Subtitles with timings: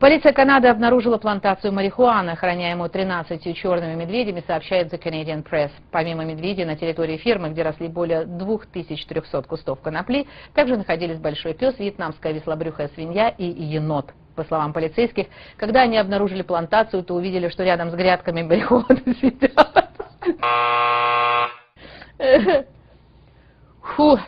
[0.00, 5.70] Полиция Канады обнаружила плантацию марихуаны, охраняемую 13 черными медведями, сообщает The Canadian Press.
[5.90, 11.78] Помимо медведей на территории фермы, где росли более 2300 кустов конопли, также находились большой пес,
[11.78, 14.14] вьетнамская веслобрюхая свинья и енот.
[14.36, 15.26] По словам полицейских,
[15.58, 19.90] когда они обнаружили плантацию, то увидели, что рядом с грядками марихуаны сидят.
[23.96, 24.18] Фу.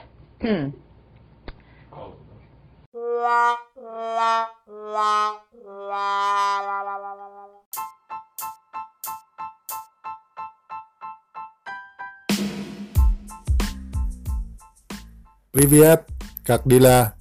[15.52, 16.06] Privyat,
[16.46, 17.18] Kak Dila.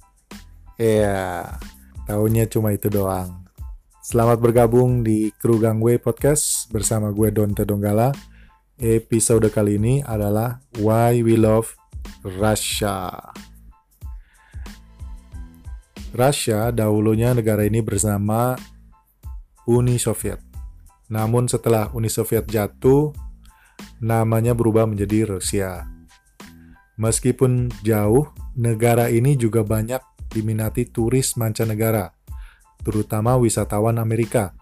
[0.78, 1.58] Ya,
[2.06, 3.42] tahunya cuma itu doang.
[4.02, 8.14] Selamat bergabung di Kru Gangway Podcast bersama gue Donte Donggala.
[8.78, 11.74] Episode kali ini adalah Why We Love
[12.22, 13.10] Russia.
[16.12, 18.52] Russia dahulunya negara ini bersama
[19.64, 20.40] Uni Soviet.
[21.08, 23.16] Namun setelah Uni Soviet jatuh,
[24.00, 25.88] namanya berubah menjadi Rusia.
[27.00, 32.12] Meskipun jauh, negara ini juga banyak diminati turis mancanegara,
[32.84, 34.52] terutama wisatawan Amerika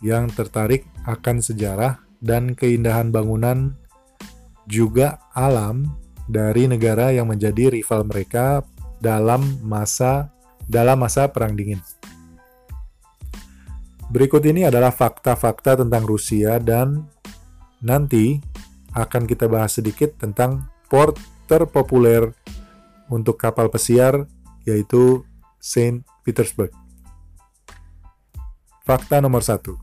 [0.00, 3.76] yang tertarik akan sejarah dan keindahan bangunan
[4.64, 5.84] juga alam
[6.28, 8.64] dari negara yang menjadi rival mereka
[9.00, 10.32] dalam masa
[10.68, 11.80] dalam masa perang dingin.
[14.08, 17.08] Berikut ini adalah fakta-fakta tentang Rusia dan
[17.80, 18.40] nanti
[18.96, 22.32] akan kita bahas sedikit tentang port terpopuler
[23.12, 24.24] untuk kapal pesiar
[24.64, 25.24] yaitu
[25.60, 26.72] Saint Petersburg.
[28.84, 29.76] Fakta nomor satu.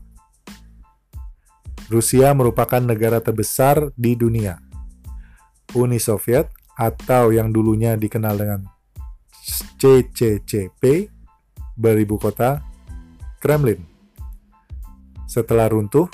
[1.86, 4.58] Rusia merupakan negara terbesar di dunia.
[5.78, 8.75] Uni Soviet atau yang dulunya dikenal dengan
[9.76, 11.12] CCCP
[11.76, 12.64] beribu kota
[13.40, 13.84] Kremlin.
[15.28, 16.08] Setelah runtuh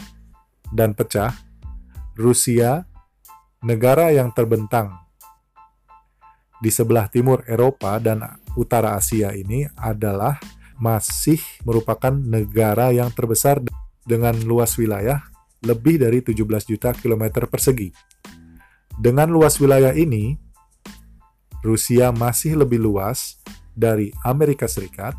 [0.74, 1.30] dan pecah,
[2.18, 2.82] Rusia,
[3.62, 5.02] negara yang terbentang
[6.62, 8.22] di sebelah timur Eropa dan
[8.54, 10.38] utara Asia ini adalah
[10.78, 13.58] masih merupakan negara yang terbesar
[14.06, 15.22] dengan luas wilayah
[15.62, 16.38] lebih dari 17
[16.70, 17.90] juta kilometer persegi.
[18.94, 20.38] Dengan luas wilayah ini,
[21.62, 23.41] Rusia masih lebih luas
[23.72, 25.16] dari Amerika Serikat,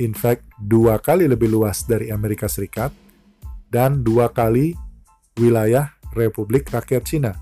[0.00, 2.92] in fact dua kali lebih luas dari Amerika Serikat,
[3.68, 4.76] dan dua kali
[5.38, 7.32] wilayah Republik Rakyat Cina.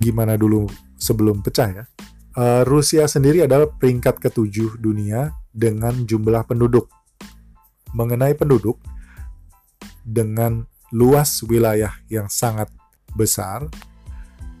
[0.00, 1.84] Gimana dulu sebelum pecah ya.
[2.30, 6.86] Uh, Rusia sendiri adalah peringkat ketujuh dunia dengan jumlah penduduk.
[7.90, 8.78] Mengenai penduduk,
[10.06, 10.64] dengan
[10.94, 12.70] luas wilayah yang sangat
[13.14, 13.66] besar,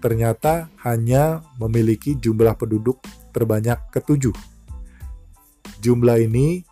[0.02, 2.98] ternyata hanya memiliki jumlah penduduk
[3.30, 4.34] terbanyak ketujuh.
[5.80, 6.62] Jumlah ini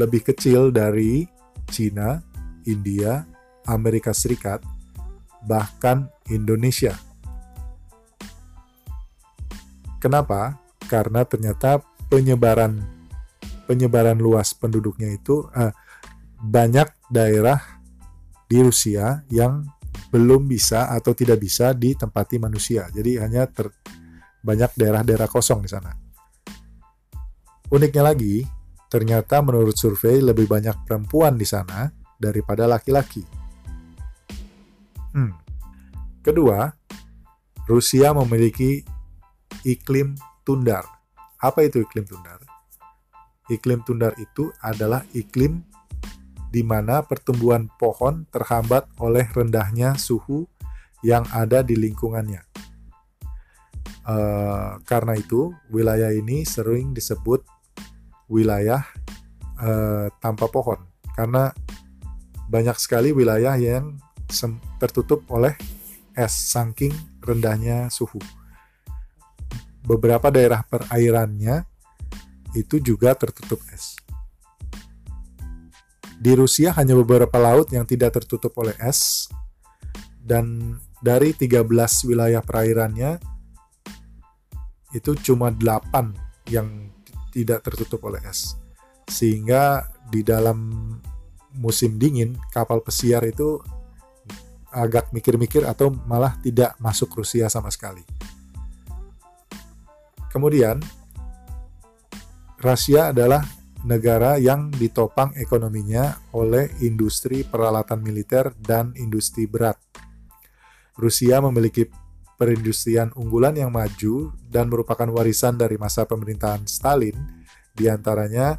[0.00, 1.28] lebih kecil dari
[1.68, 2.24] Cina,
[2.64, 3.28] India,
[3.68, 4.64] Amerika Serikat,
[5.44, 6.96] bahkan Indonesia.
[10.00, 10.58] Kenapa?
[10.88, 11.78] Karena ternyata
[12.10, 12.82] penyebaran
[13.70, 15.70] penyebaran luas penduduknya itu eh,
[16.42, 17.56] banyak daerah
[18.50, 19.64] di Rusia yang
[20.12, 22.84] belum bisa atau tidak bisa ditempati manusia.
[22.92, 23.72] Jadi hanya ter,
[24.42, 25.94] banyak daerah-daerah kosong di sana.
[27.72, 28.44] Uniknya lagi,
[28.92, 31.88] ternyata menurut survei lebih banyak perempuan di sana
[32.20, 33.24] daripada laki-laki.
[35.16, 35.32] Hmm.
[36.20, 36.68] Kedua,
[37.64, 38.84] Rusia memiliki
[39.64, 40.84] iklim tundar.
[41.40, 42.38] Apa itu iklim tundar?
[43.48, 45.64] Iklim tundar itu adalah iklim
[46.52, 50.44] di mana pertumbuhan pohon terhambat oleh rendahnya suhu
[51.00, 52.51] yang ada di lingkungannya.
[54.02, 57.46] Uh, karena itu, wilayah ini sering disebut
[58.26, 58.82] wilayah
[59.62, 60.82] uh, tanpa pohon,
[61.14, 61.54] karena
[62.50, 63.96] banyak sekali wilayah yang
[64.82, 65.54] tertutup oleh
[66.16, 68.18] es saking rendahnya suhu.
[69.82, 71.64] Beberapa daerah perairannya
[72.54, 73.96] itu juga tertutup es.
[76.22, 79.26] Di Rusia hanya beberapa laut yang tidak tertutup oleh es.
[80.22, 81.66] Dan dari 13
[82.06, 83.18] wilayah perairannya
[84.92, 86.92] itu cuma 8 yang
[87.32, 88.56] tidak tertutup oleh es.
[89.08, 90.92] Sehingga di dalam
[91.56, 93.60] musim dingin kapal pesiar itu
[94.72, 98.00] agak mikir-mikir atau malah tidak masuk Rusia sama sekali.
[100.32, 100.80] Kemudian,
[102.56, 103.44] Rusia adalah
[103.84, 109.76] negara yang ditopang ekonominya oleh industri peralatan militer dan industri berat.
[110.96, 111.84] Rusia memiliki
[112.42, 117.14] perindustrian unggulan yang maju dan merupakan warisan dari masa pemerintahan Stalin,
[117.70, 118.58] di antaranya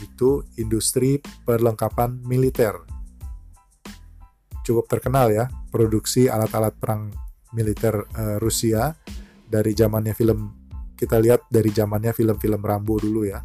[0.00, 2.72] itu industri perlengkapan militer.
[4.64, 7.12] Cukup terkenal ya, produksi alat-alat perang
[7.52, 8.96] militer uh, Rusia
[9.44, 10.56] dari zamannya film
[10.96, 13.44] kita lihat dari zamannya film-film Rambo dulu ya.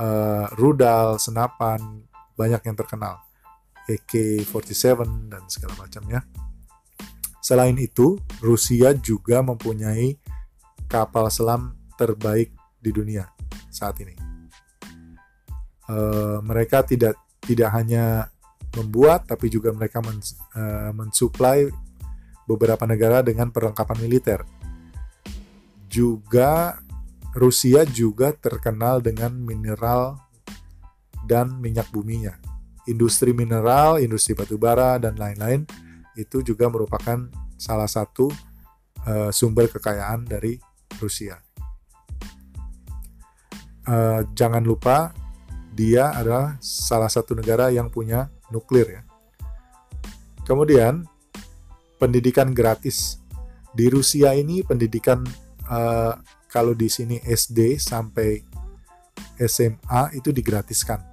[0.00, 2.00] Uh, rudal, senapan,
[2.32, 3.20] banyak yang terkenal.
[3.84, 6.24] AK-47 dan segala macamnya.
[7.46, 10.18] Selain itu, Rusia juga mempunyai
[10.90, 12.50] kapal selam terbaik
[12.82, 13.30] di dunia
[13.70, 14.18] saat ini.
[15.86, 17.14] Uh, mereka tidak
[17.46, 18.34] tidak hanya
[18.74, 20.18] membuat, tapi juga mereka men,
[20.58, 21.70] uh, mensuplai
[22.50, 24.42] beberapa negara dengan perlengkapan militer.
[25.86, 26.82] Juga
[27.30, 30.18] Rusia juga terkenal dengan mineral
[31.30, 32.34] dan minyak buminya
[32.90, 35.85] industri mineral, industri batubara, dan lain-lain
[36.16, 37.28] itu juga merupakan
[37.60, 38.32] salah satu
[39.04, 40.58] uh, sumber kekayaan dari
[40.98, 41.38] Rusia.
[43.86, 45.14] Uh, jangan lupa
[45.76, 49.02] dia adalah salah satu negara yang punya nuklir ya.
[50.42, 51.04] Kemudian
[52.00, 53.20] pendidikan gratis
[53.76, 55.20] di Rusia ini pendidikan
[55.68, 56.16] uh,
[56.48, 58.40] kalau di sini SD sampai
[59.36, 61.04] SMA itu digratiskan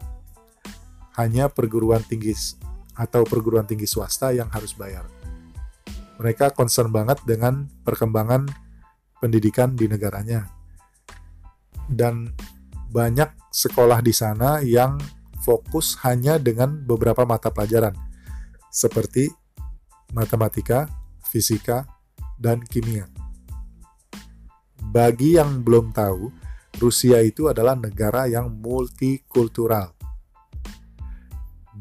[1.19, 2.31] hanya perguruan tinggi
[2.93, 5.05] atau perguruan tinggi swasta yang harus bayar.
[6.21, 8.45] Mereka concern banget dengan perkembangan
[9.17, 10.45] pendidikan di negaranya.
[11.89, 12.31] Dan
[12.93, 15.01] banyak sekolah di sana yang
[15.43, 17.97] fokus hanya dengan beberapa mata pelajaran
[18.71, 19.27] seperti
[20.13, 20.87] matematika,
[21.27, 21.83] fisika,
[22.37, 23.09] dan kimia.
[24.93, 26.29] Bagi yang belum tahu,
[26.77, 29.93] Rusia itu adalah negara yang multikultural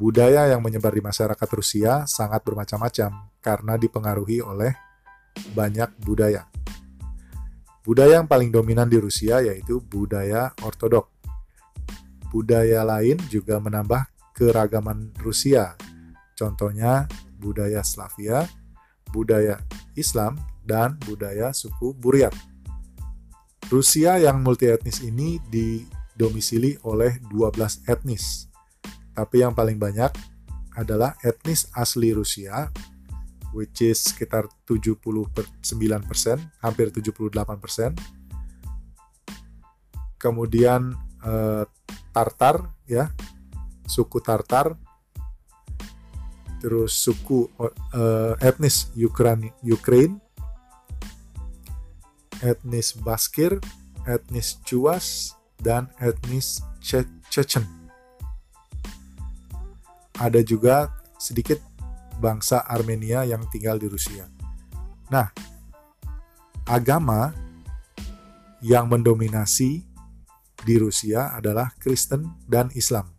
[0.03, 4.75] Budaya yang menyebar di masyarakat Rusia sangat bermacam-macam karena dipengaruhi oleh
[5.55, 6.51] banyak budaya.
[7.87, 11.07] Budaya yang paling dominan di Rusia yaitu budaya ortodok.
[12.35, 15.79] Budaya lain juga menambah keragaman Rusia.
[16.35, 17.07] Contohnya
[17.39, 18.43] budaya Slavia,
[19.15, 19.63] budaya
[19.95, 20.35] Islam,
[20.67, 22.35] dan budaya suku Buryat.
[23.71, 28.51] Rusia yang multietnis ini didomisili oleh 12 etnis
[29.13, 30.13] tapi yang paling banyak
[30.77, 32.73] adalah etnis asli Rusia,
[33.53, 35.05] which is sekitar 79%,
[36.65, 37.93] hampir 78%.
[40.17, 41.65] Kemudian eh,
[42.13, 43.13] Tartar, ya,
[43.85, 44.77] suku Tartar,
[46.65, 47.53] terus suku
[47.93, 50.17] eh, etnis Ukraine, Ukraine,
[52.41, 53.61] etnis Baskir,
[54.09, 57.82] etnis Chuas, dan etnis Chechen
[60.23, 61.59] ada juga sedikit
[62.23, 64.31] bangsa Armenia yang tinggal di Rusia.
[65.11, 65.27] Nah,
[66.63, 67.35] agama
[68.63, 69.83] yang mendominasi
[70.63, 73.11] di Rusia adalah Kristen dan Islam.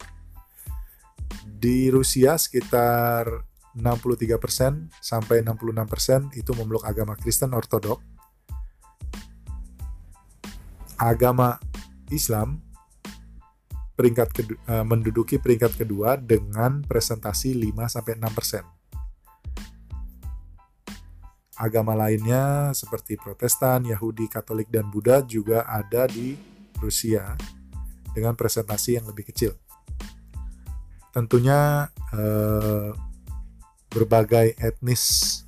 [1.44, 3.28] Di Rusia sekitar
[3.76, 8.00] 63% sampai 66% itu memeluk agama Kristen Ortodok.
[10.96, 11.60] Agama
[12.08, 12.63] Islam
[13.94, 18.66] peringkat kedua, uh, eh, menduduki peringkat kedua dengan presentasi 5 sampai 6%.
[21.54, 26.34] Agama lainnya seperti Protestan, Yahudi, Katolik dan Buddha juga ada di
[26.82, 27.38] Rusia
[28.12, 29.54] dengan presentasi yang lebih kecil.
[31.14, 32.90] Tentunya eh,
[33.94, 35.46] berbagai etnis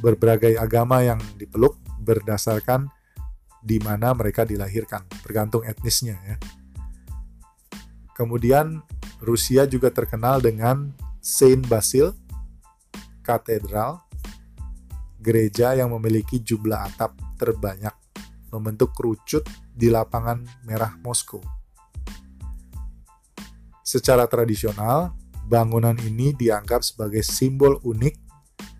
[0.00, 2.88] berbagai agama yang dipeluk berdasarkan
[3.60, 6.36] di mana mereka dilahirkan, tergantung etnisnya ya.
[8.20, 8.84] Kemudian
[9.24, 10.92] Rusia juga terkenal dengan
[11.24, 12.12] Saint Basil
[13.24, 13.96] Katedral,
[15.16, 17.96] gereja yang memiliki jumlah atap terbanyak
[18.52, 19.40] membentuk kerucut
[19.72, 21.40] di lapangan merah Moskow.
[23.80, 25.16] Secara tradisional,
[25.48, 28.20] bangunan ini dianggap sebagai simbol unik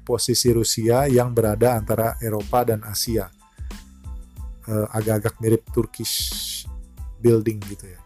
[0.04, 3.32] posisi Rusia yang berada antara Eropa dan Asia.
[4.68, 6.68] Eh, agak-agak mirip Turkish
[7.24, 7.99] building gitu ya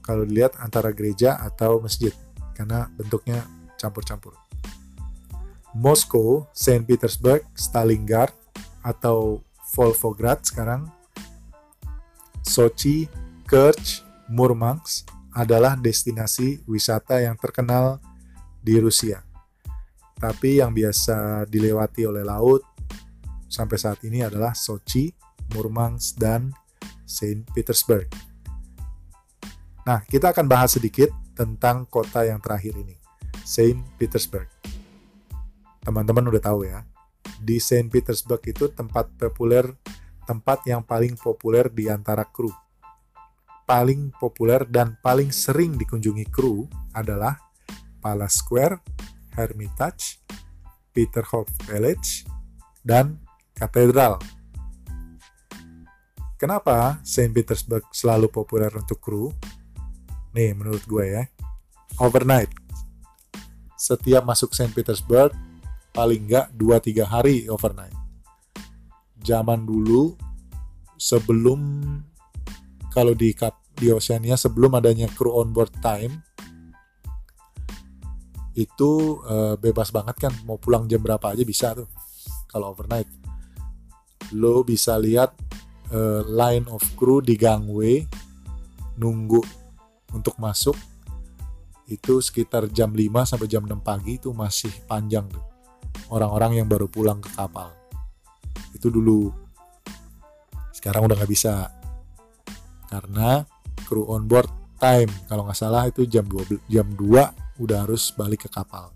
[0.00, 2.12] kalau dilihat antara gereja atau masjid
[2.56, 3.44] karena bentuknya
[3.80, 4.36] campur-campur.
[5.72, 8.34] Moskow, Saint Petersburg, Stalingrad
[8.82, 9.40] atau
[9.70, 10.90] Volgograd sekarang,
[12.42, 13.06] Sochi,
[13.46, 18.02] Kerch, Murmansk adalah destinasi wisata yang terkenal
[18.58, 19.22] di Rusia.
[20.18, 22.66] Tapi yang biasa dilewati oleh laut
[23.46, 25.10] sampai saat ini adalah Sochi,
[25.54, 26.50] Murmansk, dan
[27.06, 28.29] Saint Petersburg.
[29.86, 33.00] Nah, kita akan bahas sedikit tentang kota yang terakhir ini,
[33.42, 34.46] Saint Petersburg.
[35.80, 36.84] Teman-teman udah tahu ya,
[37.40, 39.64] di Saint Petersburg itu tempat populer,
[40.28, 42.52] tempat yang paling populer di antara kru.
[43.70, 47.38] paling populer dan paling sering dikunjungi kru adalah
[48.02, 48.82] Palace Square,
[49.38, 50.18] Hermitage,
[50.90, 52.26] Peterhof Village,
[52.82, 53.22] dan
[53.54, 54.18] Katedral.
[56.34, 59.30] Kenapa Saint Petersburg selalu populer untuk kru?
[60.36, 61.22] Nih, menurut gue ya.
[61.98, 62.50] Overnight.
[63.74, 65.34] Setiap masuk Saint Petersburg,
[65.90, 67.96] paling nggak 2-3 hari overnight.
[69.20, 70.14] Zaman dulu,
[71.00, 71.60] sebelum
[72.92, 73.32] kalau di
[73.80, 76.20] di Oceania sebelum adanya crew on board time
[78.52, 81.88] itu uh, bebas banget kan mau pulang jam berapa aja bisa tuh
[82.44, 83.08] kalau overnight
[84.36, 85.32] lo bisa lihat
[85.96, 88.04] uh, line of crew di gangway
[89.00, 89.40] nunggu
[90.14, 90.74] untuk masuk
[91.90, 95.42] itu sekitar jam 5 sampai jam 6 pagi itu masih panjang tuh.
[96.06, 97.74] Orang-orang yang baru pulang ke kapal.
[98.70, 99.34] Itu dulu.
[100.70, 101.66] Sekarang udah nggak bisa.
[102.86, 103.42] Karena
[103.90, 104.46] kru on board
[104.78, 105.10] time.
[105.26, 108.94] Kalau nggak salah itu jam 2 jam 2 udah harus balik ke kapal.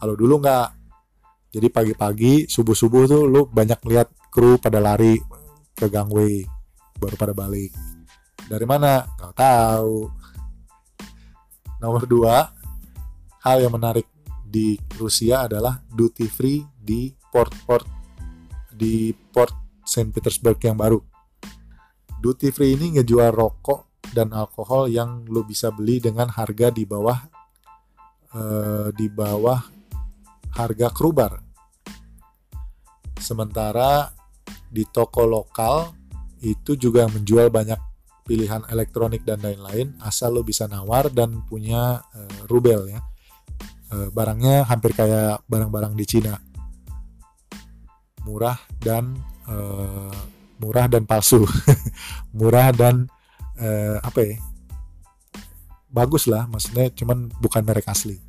[0.00, 0.68] Kalau dulu nggak.
[1.52, 5.16] Jadi pagi-pagi subuh-subuh tuh lu banyak lihat kru pada lari
[5.72, 6.44] ke gangway
[6.96, 7.72] baru pada balik.
[8.48, 9.04] Dari mana?
[9.04, 10.25] Nggak tahu
[11.86, 12.50] nomor dua
[13.46, 14.10] hal yang menarik
[14.42, 17.86] di Rusia adalah duty free di port-port
[18.74, 19.54] di port
[19.86, 20.98] Saint Petersburg yang baru
[22.18, 27.22] duty free ini ngejual rokok dan alkohol yang lo bisa beli dengan harga di bawah
[28.34, 29.62] uh, di bawah
[30.56, 31.38] harga krubar.
[33.20, 34.10] Sementara
[34.66, 35.94] di toko lokal
[36.42, 37.78] itu juga menjual banyak
[38.26, 43.00] pilihan elektronik dan lain-lain asal lo bisa nawar dan punya uh, rubel ya.
[43.86, 46.34] Uh, barangnya hampir kayak barang-barang di Cina.
[48.26, 49.14] Murah dan
[49.46, 50.10] uh,
[50.60, 51.44] murah dan palsu
[52.38, 53.08] murah dan
[53.60, 54.36] uh, apa ya
[55.92, 58.20] bagus lah maksudnya cuman bukan merek asli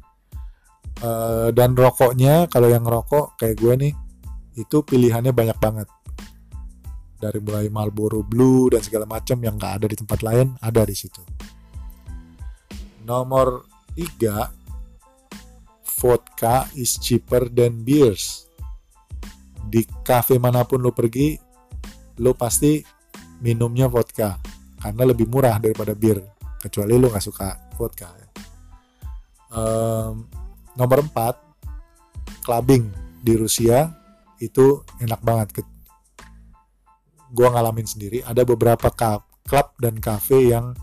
[1.04, 3.94] uh, dan rokoknya kalau yang rokok kayak gue nih
[4.58, 5.88] itu pilihannya banyak banget
[7.18, 10.96] dari mulai Marlboro Blue dan segala macam yang nggak ada di tempat lain ada di
[10.96, 11.22] situ.
[13.04, 13.66] Nomor
[13.98, 18.46] 3 vodka is cheaper than beers.
[19.68, 21.36] Di cafe mana pun lo pergi
[22.22, 22.80] lo pasti
[23.42, 24.38] minumnya vodka.
[24.78, 26.22] Karena lebih murah daripada bir.
[26.62, 28.28] Kecuali lo nggak suka vodka
[29.52, 30.28] um,
[30.76, 32.88] nomor 4 clubbing
[33.24, 33.92] di Rusia
[34.40, 35.62] itu enak banget
[37.32, 38.92] gue ngalamin sendiri ada beberapa
[39.48, 40.76] klub dan cafe yang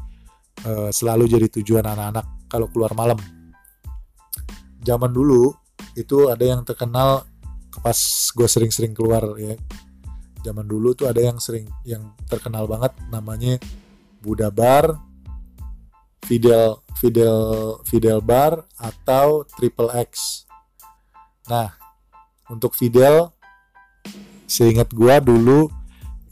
[0.64, 3.18] uh, selalu jadi tujuan anak-anak kalau keluar malam
[4.84, 5.52] zaman dulu
[5.94, 7.24] itu ada yang terkenal
[7.82, 7.98] pas
[8.30, 9.58] gue sering-sering keluar ya
[10.44, 13.56] zaman dulu tuh ada yang sering yang terkenal banget namanya
[14.24, 15.00] Buddha Bar,
[16.24, 17.36] Fidel Fidel
[17.84, 20.44] Fidel Bar atau Triple X.
[21.48, 21.76] Nah,
[22.48, 23.32] untuk Fidel
[24.48, 25.68] seingat gua dulu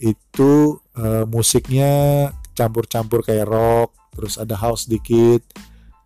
[0.02, 2.28] itu uh, musiknya
[2.58, 5.40] campur-campur kayak rock, terus ada house dikit,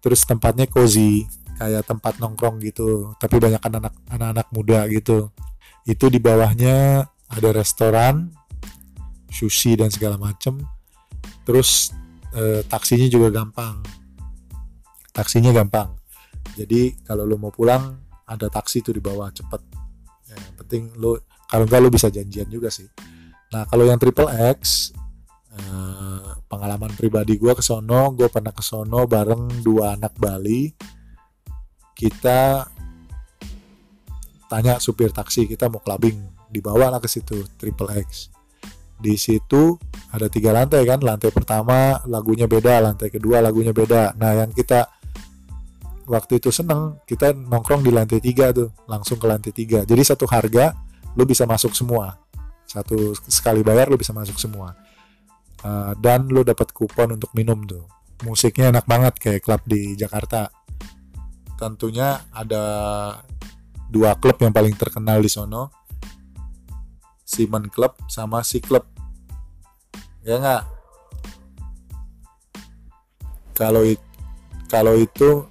[0.04, 1.24] terus tempatnya cozy,
[1.56, 5.32] kayak tempat nongkrong gitu, tapi banyak anak-anak muda gitu.
[5.88, 8.30] Itu di bawahnya ada restoran
[9.32, 10.60] sushi dan segala macem.
[11.48, 11.90] Terus
[12.36, 13.80] eh, taksinya juga gampang.
[15.10, 15.96] Taksinya gampang.
[16.54, 19.62] Jadi kalau lo mau pulang ada taksi tuh di bawah cepet.
[20.30, 22.86] Ya, yang penting lo kalau enggak lo bisa janjian juga sih
[23.56, 24.92] nah kalau yang triple X
[25.56, 30.68] eh, pengalaman pribadi gue ke sono gue pernah ke sono bareng dua anak Bali.
[31.96, 32.60] Kita
[34.52, 36.20] tanya supir taksi kita mau clubbing
[36.52, 38.28] dibawa lah ke situ Triple X.
[39.00, 39.80] Di situ
[40.12, 44.12] ada tiga lantai kan lantai pertama lagunya beda lantai kedua lagunya beda.
[44.20, 44.84] Nah yang kita
[46.04, 49.88] waktu itu seneng kita nongkrong di lantai tiga tuh langsung ke lantai tiga.
[49.88, 50.76] Jadi satu harga
[51.16, 52.20] lu bisa masuk semua
[52.66, 54.74] satu sekali bayar lu bisa masuk semua.
[55.64, 57.86] Uh, dan lu dapat kupon untuk minum tuh.
[58.26, 60.50] Musiknya enak banget kayak klub di Jakarta.
[61.56, 62.64] Tentunya ada
[63.88, 65.72] dua klub yang paling terkenal di sono.
[67.26, 68.86] Simon Club sama si Club.
[70.22, 70.62] Ya nggak?
[73.56, 73.82] Kalau
[74.68, 75.46] kalau itu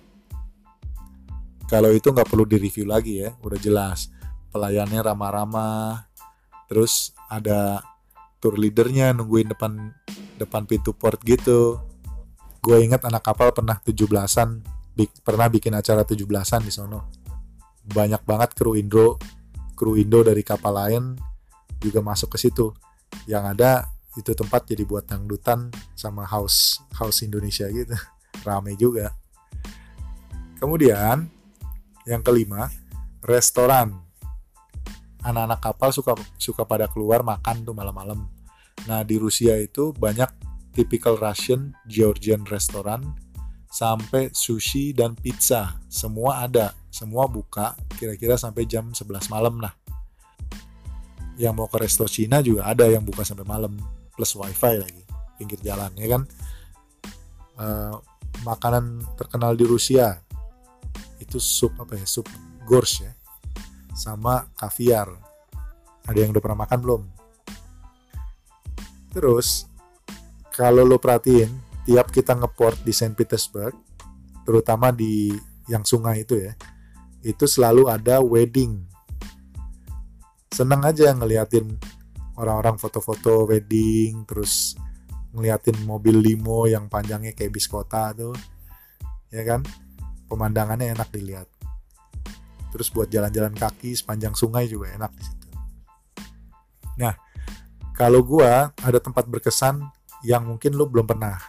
[1.65, 4.13] kalau itu nggak perlu direview lagi ya udah jelas.
[4.53, 6.14] Pelayannya ramah-ramah
[6.69, 7.81] terus ada
[8.39, 9.93] tour leadernya nungguin depan
[10.37, 11.81] depan pintu port gitu.
[12.61, 14.61] Gue inget anak kapal pernah 17-an
[15.21, 17.09] pernah bikin acara 17-an di sono.
[17.85, 19.21] Banyak banget kru Indo
[19.75, 21.03] kru Indo dari kapal lain
[21.83, 22.71] juga masuk ke situ.
[23.27, 23.71] Yang ada
[24.15, 27.93] itu tempat jadi buat dangdutan sama house house Indonesia gitu.
[28.47, 29.11] Rame juga.
[30.55, 31.27] Kemudian
[32.07, 32.71] yang kelima
[33.25, 34.04] restoran
[35.25, 38.29] anak-anak kapal suka suka pada keluar makan tuh malam-malam.
[38.85, 40.29] Nah di Rusia itu banyak
[40.77, 43.17] typical Russian Georgian restoran
[43.73, 45.81] sampai sushi dan pizza.
[45.89, 49.73] Semua ada semua buka kira-kira sampai jam 11 malam nah
[51.35, 53.75] yang mau ke resto Cina juga ada yang buka sampai malam
[54.15, 55.03] plus wifi lagi
[55.35, 56.23] pinggir jalan ya kan?
[57.55, 57.95] Uh,
[58.43, 60.21] makanan terkenal di Rusia
[61.19, 62.05] itu sup apa ya?
[62.07, 62.27] Sup
[62.63, 63.11] gors ya
[63.95, 65.07] sama kaviar.
[66.05, 67.01] Ada yang udah pernah makan belum?
[69.15, 69.63] Terus,
[70.51, 71.47] kalau lo perhatiin,
[71.87, 73.73] tiap kita ngeport di Saint Petersburg,
[74.43, 75.31] terutama di
[75.71, 76.53] yang sungai itu ya,
[77.23, 78.83] itu selalu ada wedding.
[80.51, 81.79] Seneng aja ngeliatin
[82.35, 84.75] orang-orang foto-foto wedding, terus
[85.31, 88.35] ngeliatin mobil limo yang panjangnya kayak bis kota tuh,
[89.31, 89.63] ya kan?
[90.27, 91.47] Pemandangannya enak dilihat
[92.75, 95.47] terus buat jalan-jalan kaki sepanjang sungai juga enak di situ.
[96.99, 97.15] Nah,
[97.95, 99.79] kalau gua ada tempat berkesan
[100.27, 101.39] yang mungkin lo belum pernah.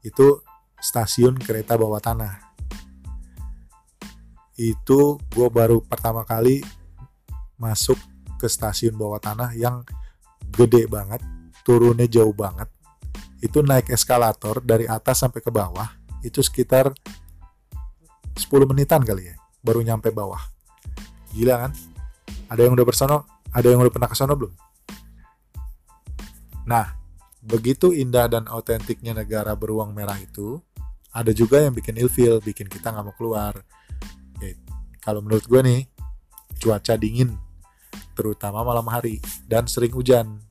[0.00, 0.40] Itu
[0.80, 2.32] stasiun kereta bawah tanah.
[4.56, 6.64] Itu gua baru pertama kali
[7.60, 8.00] masuk
[8.40, 9.84] ke stasiun bawah tanah yang
[10.48, 11.20] gede banget,
[11.60, 12.72] turunnya jauh banget.
[13.44, 15.92] Itu naik eskalator dari atas sampai ke bawah,
[16.24, 16.96] itu sekitar
[18.32, 20.38] 10 menitan kali ya baru nyampe bawah.
[21.34, 21.72] Gila kan?
[22.46, 23.26] Ada yang udah bersono?
[23.50, 24.54] Ada yang udah pernah ke sono belum?
[26.70, 26.94] Nah,
[27.42, 30.62] begitu indah dan autentiknya negara beruang merah itu,
[31.10, 33.54] ada juga yang bikin ilfil, bikin kita nggak mau keluar.
[34.38, 34.54] Ya,
[35.02, 35.80] kalau menurut gue nih,
[36.58, 37.38] cuaca dingin,
[38.18, 40.42] terutama malam hari, dan sering hujan.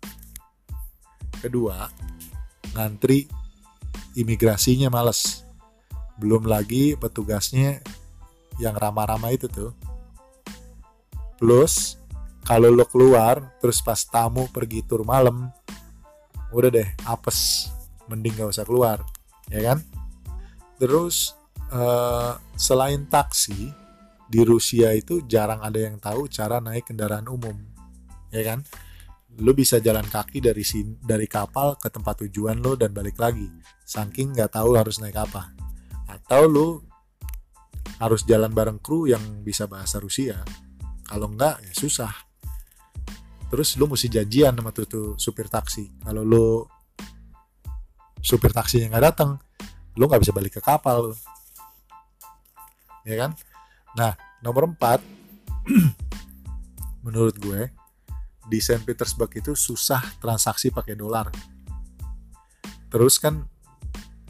[1.44, 1.92] Kedua,
[2.74, 3.30] ngantri
[4.16, 5.44] imigrasinya males.
[6.16, 7.84] Belum lagi petugasnya
[8.62, 9.72] yang ramah-ramah itu tuh.
[11.36, 12.00] Plus
[12.46, 15.50] kalau lo keluar terus pas tamu pergi tur malam,
[16.54, 17.72] udah deh apes,
[18.06, 19.02] mending gak usah keluar,
[19.50, 19.82] ya kan?
[20.78, 21.34] Terus
[21.74, 23.74] uh, selain taksi
[24.30, 27.58] di Rusia itu jarang ada yang tahu cara naik kendaraan umum,
[28.30, 28.62] ya kan?
[29.36, 33.50] Lo bisa jalan kaki dari sini, dari kapal ke tempat tujuan lo dan balik lagi,
[33.84, 35.52] saking nggak tahu harus naik apa.
[36.08, 36.68] Atau lo
[38.00, 40.44] harus jalan bareng kru yang bisa bahasa Rusia.
[41.06, 42.12] Kalau enggak ya susah.
[43.48, 45.88] Terus lu mesti janjian sama tuh, tuh supir taksi.
[46.04, 46.66] Kalau lu
[48.20, 49.38] supir taksinya nggak datang
[49.96, 51.16] lu nggak bisa balik ke kapal.
[53.08, 53.32] Ya kan?
[53.96, 54.12] Nah
[54.44, 55.00] nomor empat
[57.06, 57.72] menurut gue
[58.46, 61.32] di Saint Petersburg itu susah transaksi pakai dolar.
[62.92, 63.46] Terus kan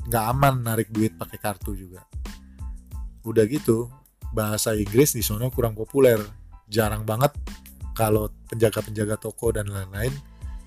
[0.05, 2.05] nggak aman narik duit pakai kartu juga
[3.25, 3.89] udah gitu
[4.31, 6.21] bahasa Inggris di sana kurang populer.
[6.69, 7.33] Jarang banget
[7.97, 10.13] kalau penjaga-penjaga toko dan lain-lain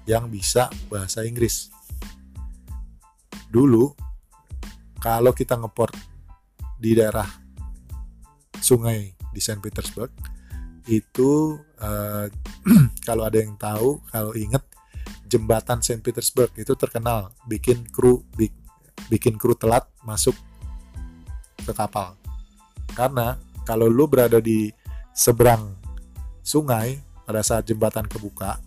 [0.05, 1.71] yang bisa bahasa Inggris.
[3.49, 3.94] Dulu
[4.99, 5.94] kalau kita ngeport
[6.79, 7.27] di daerah
[8.59, 10.11] sungai di Saint Petersburg
[10.88, 12.27] itu uh,
[13.07, 14.64] kalau ada yang tahu kalau inget
[15.29, 17.31] jembatan Saint Petersburg itu terkenal.
[17.44, 18.25] Bikin kru
[19.12, 20.35] bikin kru telat masuk
[21.68, 22.16] ke kapal
[22.98, 24.74] karena kalau lu berada di
[25.14, 25.70] seberang
[26.42, 28.58] sungai pada saat jembatan kebuka,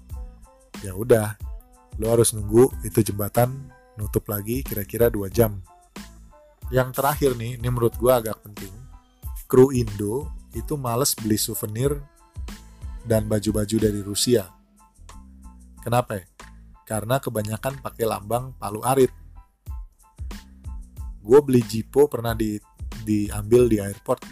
[0.80, 1.36] ya udah,
[2.00, 3.68] lu harus nunggu itu jembatan
[4.00, 5.60] nutup lagi kira-kira 2 jam.
[6.72, 8.72] Yang terakhir nih, ini menurut gua agak penting.
[9.52, 12.00] Kru Indo itu males beli souvenir
[13.04, 14.48] dan baju-baju dari Rusia.
[15.84, 16.26] Kenapa ya?
[16.88, 19.12] Karena kebanyakan pakai lambang Palu Arit.
[21.20, 22.58] Gue beli Jipo pernah di
[23.04, 24.24] diambil di airport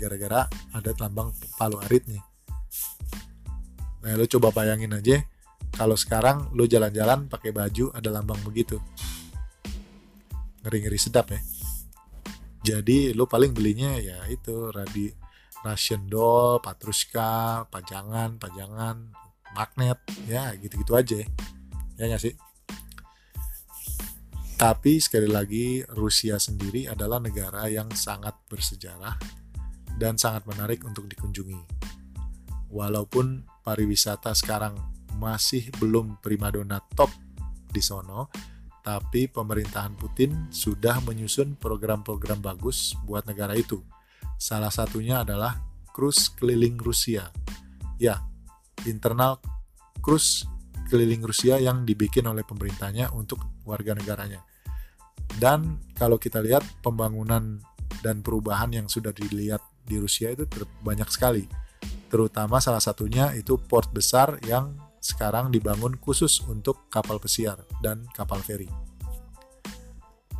[0.00, 2.22] gara-gara ada lambang Palu Arit nih.
[4.00, 5.20] Nah, lo coba bayangin aja
[5.76, 8.80] kalau sekarang lo jalan-jalan pakai baju ada lambang begitu.
[10.64, 11.40] Ngeri-ngeri sedap ya.
[12.60, 15.08] Jadi lo paling belinya ya itu radi
[15.60, 19.12] Russian doll, patruska, pajangan, pajangan,
[19.52, 21.20] magnet, ya gitu-gitu aja.
[22.00, 22.32] Ya nggak sih?
[24.60, 29.16] Tapi sekali lagi Rusia sendiri adalah negara yang sangat bersejarah
[29.96, 31.64] dan sangat menarik untuk dikunjungi.
[32.68, 34.76] Walaupun pariwisata sekarang
[35.16, 37.08] masih belum primadona top
[37.72, 38.28] di sono,
[38.84, 43.80] tapi pemerintahan Putin sudah menyusun program-program bagus buat negara itu.
[44.36, 45.56] Salah satunya adalah
[45.88, 47.32] cruise keliling Rusia.
[47.96, 48.20] Ya,
[48.84, 49.40] internal
[50.04, 50.44] cruise
[50.92, 54.49] keliling Rusia yang dibikin oleh pemerintahnya untuk warga negaranya.
[55.38, 57.60] Dan kalau kita lihat pembangunan
[58.00, 60.48] dan perubahan yang sudah dilihat di Rusia itu
[60.82, 61.44] banyak sekali.
[62.10, 68.42] Terutama salah satunya itu port besar yang sekarang dibangun khusus untuk kapal pesiar dan kapal
[68.42, 68.68] feri.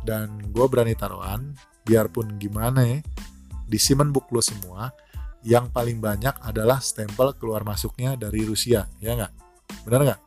[0.01, 1.53] Dan gue berani taruhan,
[1.85, 2.99] biarpun gimana ya,
[3.65, 4.89] di Simon Book lo semua,
[5.41, 9.33] yang paling banyak adalah stempel keluar masuknya dari Rusia, ya nggak?
[9.87, 10.21] Benar nggak?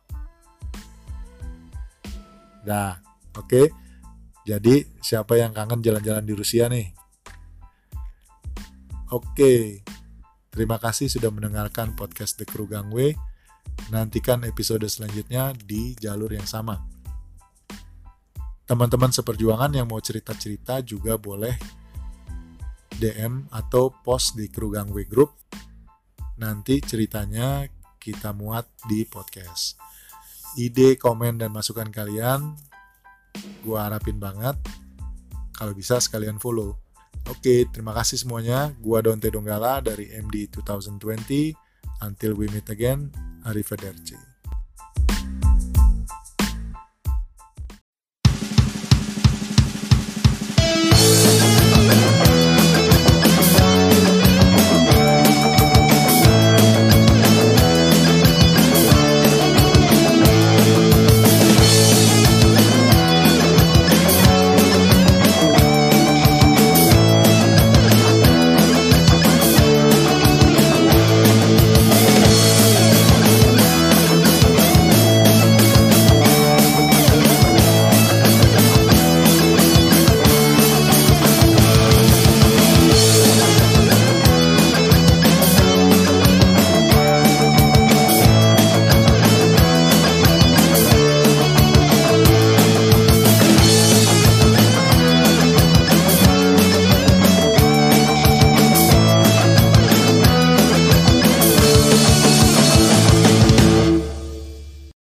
[2.65, 2.99] Nah,
[3.37, 3.47] oke.
[3.47, 3.84] Okay.
[4.45, 6.93] Jadi, siapa yang kangen jalan-jalan di Rusia nih?
[9.09, 9.81] Oke,
[10.53, 13.17] terima kasih sudah mendengarkan podcast The Crew Gangway.
[13.89, 16.77] Nantikan episode selanjutnya di jalur yang sama.
[18.69, 21.57] Teman-teman seperjuangan yang mau cerita-cerita juga boleh
[23.01, 25.33] DM atau post di Crew Gangway Group.
[26.37, 27.65] Nanti ceritanya
[27.97, 29.81] kita muat di podcast.
[30.53, 32.53] Ide, komen, dan masukan kalian
[33.63, 34.55] gue harapin banget
[35.55, 36.75] kalau bisa sekalian follow.
[37.25, 38.69] Oke, terima kasih semuanya.
[38.77, 41.57] Gua Donte Donggala dari MD 2020.
[42.05, 43.09] Until we meet again,
[43.47, 44.34] arrivederci.